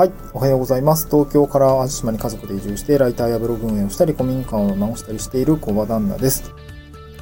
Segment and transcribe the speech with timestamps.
[0.00, 0.12] はい。
[0.32, 1.08] おはようございます。
[1.10, 6.54] 東京から淡路島に家族で移住して、ライターやブログ運営をしたり、古民家を直したりしている小場旦那です。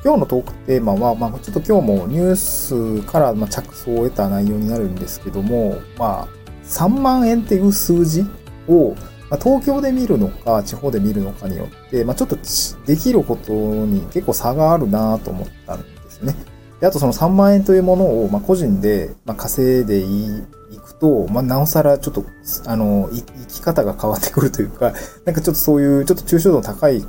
[0.04, 6.28] 今日のトークテーマは、まあ、ちょっと今日もニュースからま着想を得た内容になるんですけども、まあ、
[6.66, 8.24] 3万円っていう数字
[8.68, 8.94] を、
[9.28, 12.38] ま、東京で見るのか、地方で見るのかによって、まあ、ちょっと
[12.86, 16.32] できることに結構差があるなと思ったんですね。
[16.78, 20.57] であとその3万円というものを、ま、個人で、ま稼いでいく
[21.00, 22.24] と、まあ、なおさらちょっと、
[22.66, 24.92] あの、生き方が変わってくるというか、
[25.24, 27.04] なんかちょっとそういう、ちょっと抽象度の高い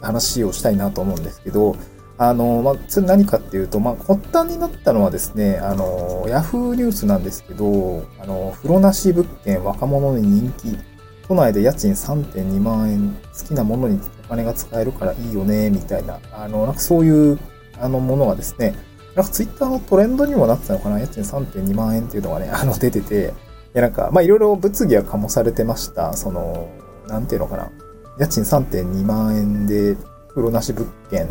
[0.00, 1.76] 話をしたいなと思うんですけど、
[2.16, 10.78] あの、まあ、それ何かっていうと、まあ、発端になったのはですね、あの、ヤフーニュースなんですけど、あの、風呂なし物件若者に人気、
[11.26, 17.38] 都内で家賃3.2万円、好きなものにお金が使えるからいいよね、みたいな、あの、なんかそういう、
[17.80, 18.74] あの、ものがですね、
[19.14, 20.98] なんかツイッターのトレンドにもなってたのかな？
[20.98, 23.32] 家賃3.2万円っていうのがね、 あの、出てて、
[23.74, 26.12] いや、なんか、ま、いろいろ物議は醸されてました。
[26.14, 26.68] その、
[27.06, 27.70] なんていうのかな？
[28.18, 29.96] 家賃3.2万円で、
[30.28, 31.28] 風呂なし物件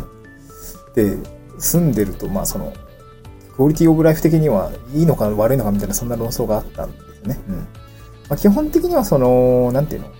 [0.94, 1.16] で
[1.58, 2.72] 住んでると、まあ、その、
[3.54, 7.40] クオリティオブライフ的にはいいのか悪いのかみたいな、そんな論争があったんですよね。
[7.48, 7.56] うん。
[7.56, 7.64] ま
[8.30, 10.08] あ、基本的にはその、なんていうの？
[10.08, 10.12] ま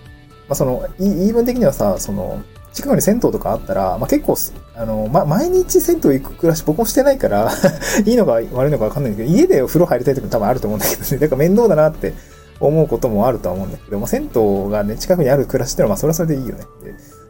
[0.49, 2.43] あ、その、言い分的にはさ、その、
[2.75, 4.35] 近くに銭湯とかあったら、まあ、結構、
[4.75, 7.49] あの、ま、毎日銭湯行く暮らし僕もしてないから
[8.05, 11.17] いいのか悪いのかわかんないけど、家でお風呂入りたい時も多分あると思うんだけどね。
[11.17, 12.13] だから面倒だなって
[12.59, 16.65] 思うこともあるとは思うんだけど、まあ、銭湯がね、近くにある暮らしっていうのは、まあ、それはそれでいいよね。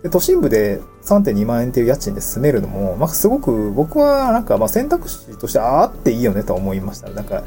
[0.01, 7.09] で、都心部で3.2万円っていう家賃で住めるのも、まあ、すごく僕はなんか、まあ、選択肢としてあっていいよねと思いました。
[7.11, 7.43] なんか、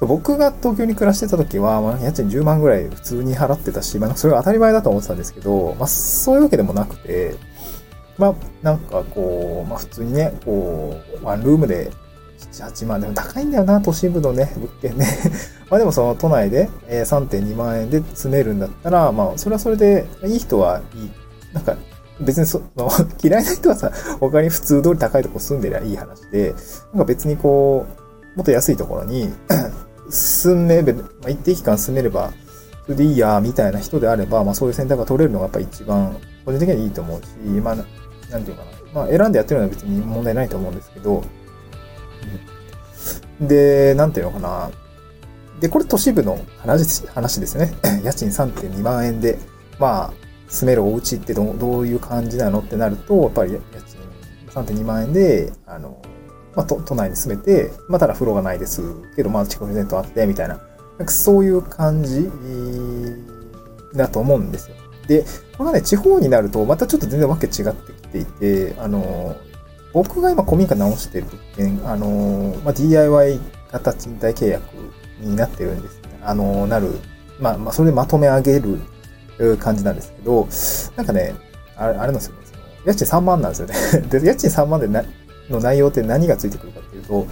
[0.00, 7.34] 僕が東京に暮らしてた時は、まあ、家賃10万ぐらい普通に払ってたし、まあ、それが当たり前だと思ってたんですけど、まあ、そういうわけでもなくて、
[8.16, 11.90] まあ、なんかこう、まあ、普通にね、こう、ワンルームで
[12.52, 13.00] 7、8万。
[13.00, 15.06] でも高いんだよな、都心部のね、物件ね。
[15.70, 21.10] まあでもその都内で3.2万円で住めるんだったら、まあ、それはそれで、いい人はいい。
[21.52, 21.76] なんか、
[22.20, 22.90] 別にその、
[23.22, 26.54] 嫌いな人はさ、他に普通通り高いとこ住んでりゃいい話で、
[26.92, 27.86] なんか別にこ
[28.34, 29.32] う、もっと安いところに
[30.10, 32.32] 住めば、まあ、一定期間住めれば、
[32.84, 37.28] それでいいや、みたいな人であれば、まあそういう選択が取れるのがやっぱ一番、個人的にはいいと思うし、
[37.62, 37.82] まあ、な
[38.38, 38.70] んていうかな。
[38.92, 41.22] まあ選んでやってるのは別に問題ないと思うんですけど、
[43.40, 44.70] で、なんていうのかな。
[45.60, 47.74] で、これ都市部の話話ですよね。
[48.02, 49.38] 家賃3.2万円で、
[49.78, 50.12] まあ、
[50.48, 53.58] 住めるお家ってどどういう感じなのってなると、やっぱり家
[54.66, 56.02] 賃3.2万円で、あの、
[56.54, 58.82] まあ、都都内に住めて、まあ、ただ風呂がないです
[59.16, 60.60] けど、まあ、近くに銭湯あって、みたいな、
[60.98, 62.30] なんかそういう感じ
[63.94, 64.76] だと思うんですよ。
[65.06, 65.24] で、
[65.56, 69.36] これがね、地方になると、またちょっと全然わけ違ってきていて、あの、
[69.92, 73.40] 僕が今古民家直してる物件、あの、まあ、DIY
[73.72, 74.64] 型賃貸契約
[75.20, 76.00] になってるんです。
[76.22, 76.92] あの、なる、
[77.40, 80.48] まあ、まあ、それでまとめ上げる感じなんですけど、
[80.96, 81.34] なんかね、
[81.76, 82.34] あれ、あれなんですよ。
[82.86, 83.74] 家賃3万なんですよね。
[84.08, 85.02] で、家賃3万でな、
[85.50, 87.26] の内容って何がついてくるかっていうと、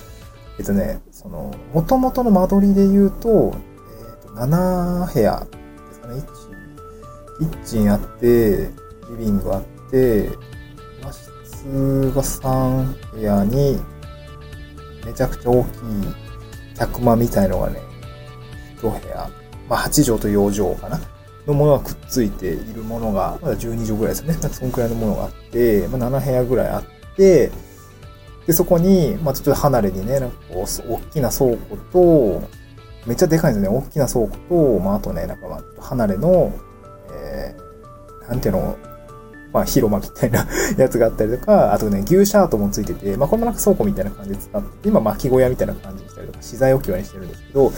[0.58, 5.46] えっとね、その、元々の間取りで言うと、えっ、と、7部屋
[5.88, 6.22] ですかね。
[7.38, 8.70] キッチンあって、
[9.10, 10.30] リビングあって、
[11.04, 13.78] 和室が3部屋に、
[15.06, 15.70] めちゃくちゃ大きい
[16.76, 17.80] 客間みたいのがね、
[18.78, 19.30] 1部屋。
[19.68, 21.00] まあ、8畳と4畳かな。
[21.46, 24.34] のものがくっついているものが、まだ12畳ぐらいですよね。
[24.34, 27.50] そのくらいのものがあって、まあ、7部屋ぐらいあって、
[28.48, 32.48] で、そこに、まあ、ちょっと離れにね、なんかこう、大きな倉庫と、
[33.06, 33.78] めっちゃでかいんですよね。
[33.78, 36.50] 大きな倉庫と、まあ、あとね、なんかまあ、離れの、
[37.12, 38.78] えー、なんていうの、
[39.52, 40.46] まあ、広間みたいな
[40.78, 47.70] やつがあったりとか、あとね、牛シャートもついてて、まあ、これもなんか倉庫みたいな感じで使って、今、巻き小屋みたいな感じにしたりとか、資材置き場にしてるんですけど、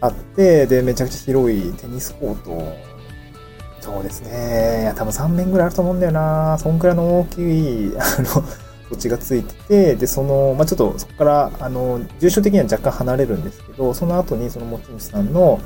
[0.00, 2.94] あって、で、めちゃくちゃ広いテニスコート
[3.84, 4.80] そうですね。
[4.80, 6.56] いや、多分3面ぐらいあると思うんだよな。
[6.58, 8.42] そんくらいの大きい、あの、
[8.88, 15.60] 土地がついてて、で、その、まあ、ちょっとそこから、あの、住所的には若干離れるんですけど、その後にその持ち主さんの、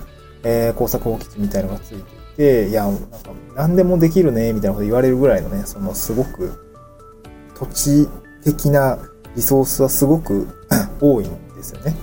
[0.44, 2.02] えー、工作放棄地みたいのがついてい
[2.36, 3.08] て、いや、なんか、
[3.56, 6.52] 何でもできるね、みたいなこと言われるぐらいのね、その、すごく、
[7.58, 8.08] 土地
[8.44, 8.98] 的な
[9.34, 10.46] リソースはすごく
[11.00, 11.96] 多いんですよね。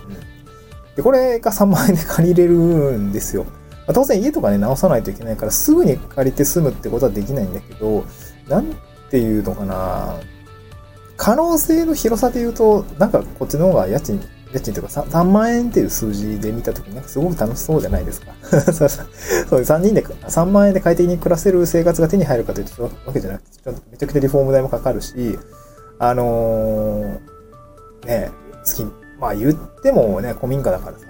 [0.95, 2.56] で、これが3万円で借りれる
[2.97, 3.44] んですよ。
[3.44, 8.06] まあ、当然家とかね、直さないといけないから、すぐに借りて済むってことはできないんだけど、
[8.50, 8.75] なん
[9.09, 10.19] ていうのかな
[11.17, 14.21] 可能性の広さで言うと、なんかこっちの方が家賃、
[14.53, 18.33] 家賃というか 3, 3万円っていう数字で見たときになんかすごく楽しそうじゃないですか。
[18.71, 19.07] そうそう
[19.62, 23.50] 3人で、3万円で快適に暮らせる生活が手に入るかというとそういうわけじゃなくて、
[23.91, 25.39] めちゃくちゃリフォーム代もかかるし、
[26.00, 28.31] あのー、ね、
[28.63, 28.85] 月、
[29.19, 31.06] まあ言ってもね、古民家だからさ、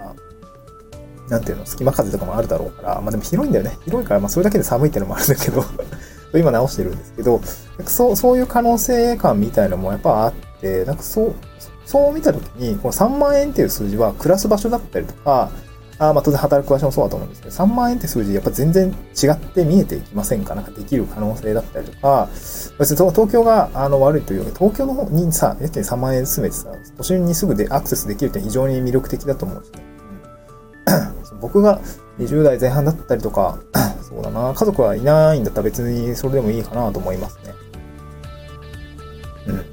[1.29, 3.77] なんていうの、隙間風とかもあるだろうから、まあでも広いんだよね。
[3.85, 5.63] 広いから、まあそれだけで寒いってのもあるんだけど
[6.39, 7.41] 今直してるんですけど、
[7.85, 11.35] そう、そういう可能性感みたいなのもやっぱあって、なんかそう、
[11.85, 15.51] そう見たときに、この3万円っていう数字は暮らす場所だったりとか、
[15.97, 22.27] あまあ当然働く場所もそうだと思うんですけど、3万円って数字やっぱ全然違って見えていきませんかなんかできる可能性だったりとか、
[22.79, 29.83] 別に東京があの悪いというより、東京の方にさ、やけに3万円住めてさ、都心にすぐでアクセスできるって非常に魅力的だと思うしね。
[31.31, 31.79] うん、 僕が
[32.19, 33.59] 20代前半だったりとか、
[34.01, 37.53] そうだな、家族はいないんだったら別にそれでもいいかなと思いますね。
[39.47, 39.65] うん。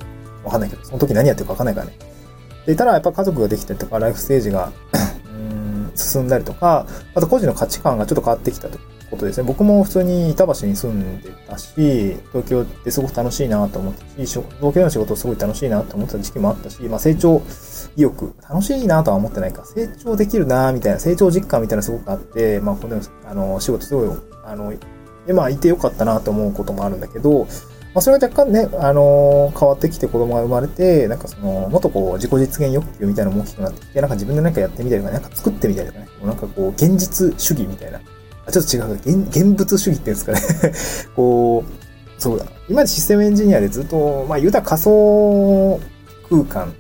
[0.45, 1.97] わかんないけど、その時何やってるかわかんないからね。
[2.67, 4.73] で、いたらやっぱ家族ができたりとか、ライフステージが
[5.27, 8.79] うん進んだりとか、あと個人の価値観がちょっと変わってきたと
[9.13, 9.45] ことですね。
[9.47, 17.43] 僕も普通に板橋に住んでたし、東京ってすごく楽しいなと思ったし、東京の仕事すごい楽しいなと思った時期もあったし、まあ成長
[17.97, 24.73] 意欲、楽しいなとは思ってないか、成長できるなみたいな、成長実感みたいなすごくあって、まあこの、あの、仕事すごい、あの、
[25.27, 27.47] で、まあいてよかったなと思うこともあるんだけど、
[27.95, 38.01] まあ、それが若干ね、あのー、変わってきて子供が生まれて、なんかその、もっとこう、自己実現欲求みたいなのも大きくなってきて、なんか自分で何かやってみたりとか、なんか作ってみたりとかね、もうなんかこう、現実主義みたいな。
[38.51, 40.75] ちょっと違う、現現物主義っていうんですかね
[41.15, 42.47] こう、そうだ。
[42.69, 45.81] 今までシステムエンジニアでずっと、まあ言うたら仮想
[46.29, 46.75] 空間、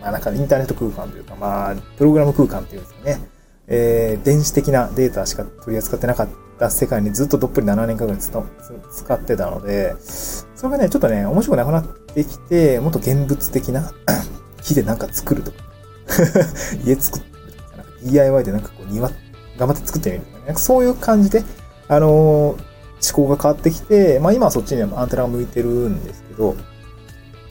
[0.00, 3.20] まあなんかインターネット空間というか、まあ、プログラム空間っていうんですかね。
[3.66, 13.92] えー、電子的なデータしか取り扱ってなかった世界にずっとどっぷり7年間ぐらい使ってたので、それがね、ちょっとね、面白くなくなってきて、もっと現物的な
[14.62, 15.58] 木でなんか作るとか、
[16.84, 19.10] 家作るとか、なんか DIY でなんかこう庭、
[19.58, 21.42] 頑張って作ってみるとかね、そういう感じで、
[21.88, 22.12] あのー、
[23.16, 26.54] 思考が変わってきて、まあ今はそっちにアンテナが向いてるんですけど、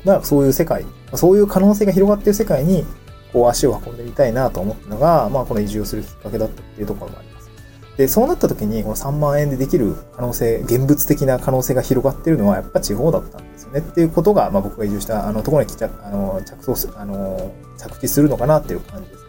[0.06, 2.86] まあそういう世界、そういう可能性が広がっている世界に、
[3.34, 7.50] こう足を運んでみたいなと思ったのが、まあこの移住をするきっかけだったっていうところもあります。
[7.98, 19.27] で、そうなった時にこの3万円でできる可能性、現物的な可能性が広がっているのはやっぱ地方だったんですよねっていうことが、まあ僕が移住したあのところに来ちゃ、あの、着想す、あの、着地するのかなっていう感じです。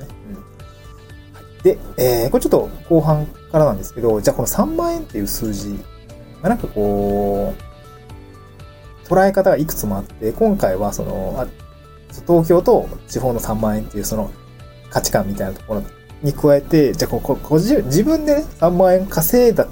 [1.62, 5.78] で、えー、これちょっと後半からなんですけど、じゃあこの3万円っていう数字、ま
[6.44, 11.46] あ、なんかこう、捉え方がいくつもあって、今回はその、あ
[12.26, 14.30] 東京と地方の3万円っていうその
[14.90, 15.82] 価値観みたいなところ
[16.22, 19.66] に加えて、じゃあここ自分でね、3万円稼いだ、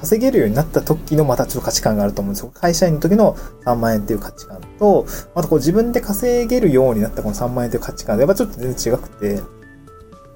[0.00, 2.50] 稼げるようになった時のまたちょっと価値観があると思うんですよ。
[2.54, 3.34] 会社員の時の
[3.64, 9.42] 3万円っていう価値観と、あとこう自分で稼げるようになったこの3万円という価値観で、やっぱちょっと全然違くて、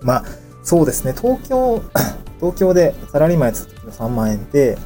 [0.03, 0.25] まあ、
[0.65, 1.83] そうですね、東京、
[2.41, 4.79] 東京でサラリーマンやってた時の3万円って、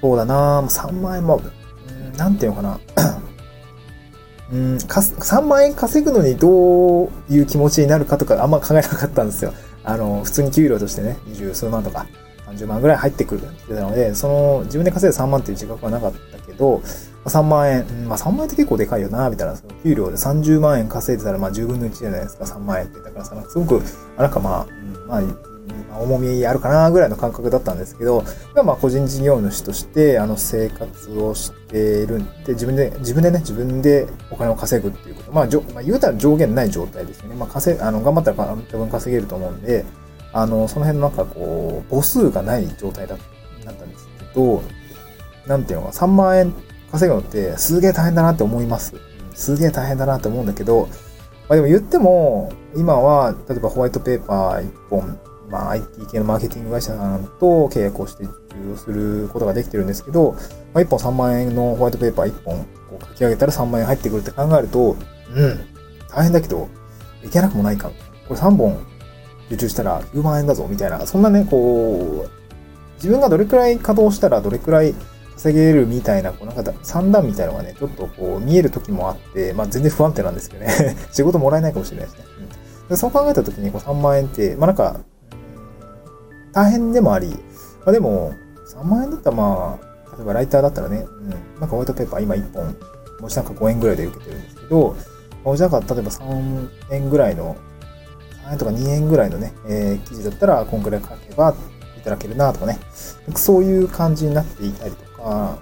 [0.00, 1.42] そうだな3万円も、
[2.12, 2.80] うん、なんていうのかな。
[4.52, 9.52] うん、か、3万円稼ぐのにどういう気持ちになるかとかあんま考えなかったんですよ。
[9.82, 12.06] あの、普通に給料としてね、20数万とか
[12.46, 16.80] 30万ぐらい入ってくるって言ってたので、その自分で稼いで3万っていう自覚はなかったけど、
[17.24, 23.00] 3万円、うんまあ3万円って結構でかいよな、みたいな、その給料で30万円稼いでたらまあ10分の1じゃないですか、3万円って。
[23.00, 23.82] だからさ、すごく、
[24.16, 24.66] あなんかまあ、
[25.08, 25.22] まあ、
[26.00, 28.24] 重みあるかなぐらいの感覚だったんですけど、
[28.54, 35.32] まあ個人事業主としてあの生活をしているんで、自分で、自分でね、自分でお金を稼ぐっていうこと。
[35.32, 37.34] まあ、じょまあ、言うたら上限ない状態ですよね。
[37.34, 39.84] まあ稼、あの、頑張ったら多分稼げると思うんで、
[40.32, 43.18] あの、その辺のなんかこう、母数がない状態だっ
[43.64, 44.62] たんですけど、
[45.46, 46.52] なんていうのか、3万円
[46.92, 48.94] 稼ぐのってすげえ大変だなって思います。
[49.34, 50.88] すげえ大変だなって思うんだけど、
[51.48, 55.18] まあでも言っても、今は、例えばホワイトペーパー1本
[55.50, 60.32] まあ、IT 系のマーケティング会社さんと契約をして受容することができてるんですけど、
[60.74, 64.96] まあ、1本3万円のホワイトペーパー1本こう書き上げたら3万円入ってくるって考えると、
[65.34, 65.66] うん、
[66.08, 66.68] 大変だけど、
[67.24, 67.90] いけなくもないか。
[68.28, 68.86] これ3本
[69.46, 72.30] 受注したら9万円だぞ、みたいな、そんなね、こう、
[72.96, 74.94] 自分がどれくらい稼働したらどれくらい
[75.36, 80.96] 稼げるみたいな、こうなんか三段みたいなのがね、ちょっとこう見える時もあって、まあ全然不安定なんですけどね。
[81.12, 82.24] 仕事もらえないかもしれないですね。
[82.82, 85.00] うん、でそう考えた時にこう3万円って、まあなんか
[86.56, 87.36] 大変でもあり、ま
[87.88, 88.32] あ、でも、
[88.66, 92.74] 3万円だったらまあ、例えばライターだったらね、うん、なんかホワイトペーパー今1本、
[93.20, 94.96] もしなんか5円ぐらいで受けてるんですけど、
[95.44, 97.56] もしなんか例えば3円ぐらいの、
[98.48, 101.54] 3円とか2円ぐらいのね、えー、記事だったら、こんくらい書けば
[101.98, 102.78] いただけるなとかね、
[103.34, 105.58] そういう感じになっていたりと、あ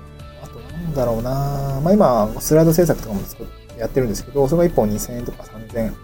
[0.49, 3.21] となんだろうなまあ今、スライド制作とかも
[3.79, 5.97] やってるんですけど、それが1本2000円とか3000円。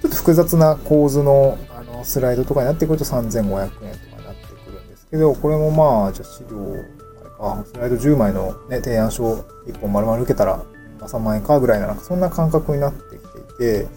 [0.00, 6.74] ちょっと複雑な構図のあのスライドとかになってくると3500円とかになってくるんですけど、これもまあ、じゃあ資料、
[7.20, 9.24] あれか、スライド10枚のね、提案書
[9.66, 10.62] 1本丸々受けたら、
[11.00, 13.88] ま、3万円かぐらいな、なんかそんな感覚になってきていて、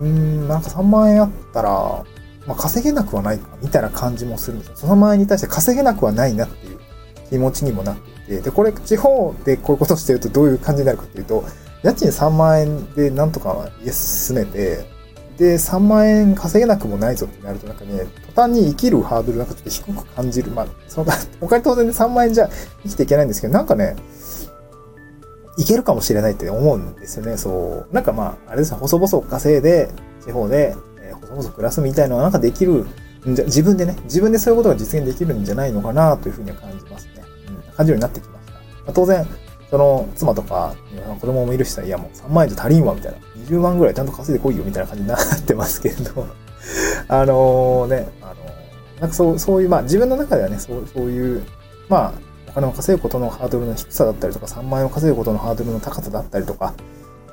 [0.00, 2.04] うん、なんか3万円あったら、
[2.46, 4.76] まあ、稼げなくはないか、みたいな感じもするんですよ。
[4.76, 6.78] その前に対して稼げなくはないなっていう
[7.28, 11.44] 気持ちにもなっていて、で、これ、地方でこういうことしてるとどういう感じになるかっていうと、
[11.82, 14.84] 家賃3万円でなんとか家進めて、
[15.36, 20.50] で、3万円稼げなくもないぞってなると、なんかね、途端に生きるハードルなんかちょっと低く感じる。
[20.52, 21.10] まあ、その、
[21.40, 22.48] 他に当然3万円じゃ
[22.82, 23.96] 生きていけないんですけど、なんかね、
[25.56, 27.36] いけるかもしれないって思うんですよね。
[27.36, 27.94] そう。
[27.94, 29.90] なんかまあ、あれですね、細々稼いで、
[30.24, 32.86] 地方で、えー、細々暮らすみたいなのはなんかできる
[33.28, 37.09] んじゃ、自分でね、自分でそういうことが実現できるんじゃないのかなというふうには感じます。
[37.80, 38.52] 感じるようになってきました。
[38.52, 39.26] まあ、当然、
[39.70, 40.74] その、妻とか、
[41.20, 43.18] 子供もいるしさ、いやもう3万円じゃ足りんわ、みたいな。
[43.46, 46.26] 20万ぐらいちゃんと稼いでこいよ、みたいな感じになってますけれど、
[47.08, 48.34] あのね、あの、
[49.00, 51.42] なんかそう、そういう、まあ自分の中ではね、そう、そういう、
[51.88, 52.12] まあ、
[52.48, 56.74] お金を稼ぐことのハードルの低さだったりとか、3万円を稼ぐことのハードルの高さだったりとか、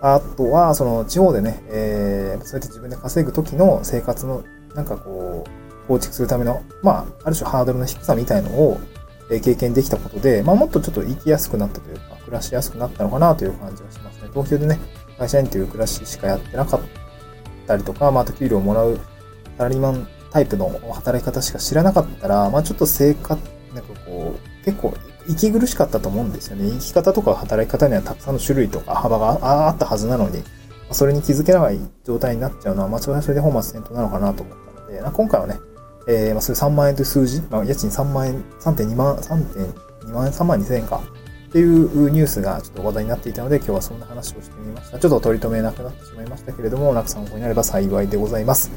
[0.01, 4.43] あとは、その地方でね、えー、そうやって自分で稼ぐ時の生活の、
[4.75, 8.79] なんかこう、構築するための、まあ、ある種ハードルの低さみたいのを、
[9.29, 14.29] え経験できたことで、まあ、もっとちょっと生きやすくなったというか、暮らしやすくなったのかなという感じがしますね。
[14.31, 14.79] 東京でね、
[15.17, 16.81] 会社員という暮らししかやってなかっ
[17.65, 18.99] たりとか、まあ、あと給料をもらう
[19.57, 23.41] サラリーマンタイプの働き方しか知らなかったら、まあ、ちょっと生活、
[23.73, 24.93] なんかこう、結構
[25.27, 26.69] 息苦しかったと思うんですよね。
[26.71, 30.43] 生き方とか働き方にはたくさんの種類とか幅があったはずなのに、
[30.91, 35.55] それに気づけない状態になっちゃうのは、まあ、それはそれで本末転倒なのかなと思ったので、今回はね、
[36.07, 41.01] えー、まあ、それ3万円という数字、まあ、家賃3万円、3.2万、3.2万円、3万2千円か。
[41.49, 44.99] っていうニュースがちょっと話題になっていたので、今日はそんな話をしてみました。
[44.99, 48.71] ちょっと取り留めなくなってしまいましたけれども、なんか参考になれば幸いでございます。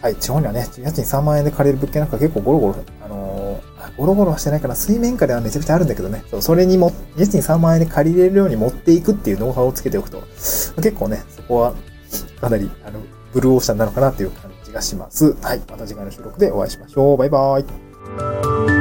[0.00, 10.22] はい、地方にはね、家賃3万円で借りる物件なんか結構ゴロゴロ、あのー、ゴロゴロはしてないから、水面下ではめちゃくちゃあるんだけどね、そうそれにも、家賃3万円で借りれるように持っていくっていうノウハウをつけておくと、
[10.76, 11.74] 結構ね、そこは
[12.40, 13.00] かなり、あの、
[13.32, 15.34] ブルーオーシャンなのかなっていう感じ気がします。
[15.42, 15.60] はい。
[15.70, 17.16] また次回の収録でお会いしましょう。
[17.16, 18.77] バイバイ。